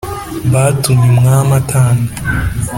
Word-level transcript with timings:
batumye 0.51 1.03
umwami 1.13 1.53
atanga. 1.61 2.09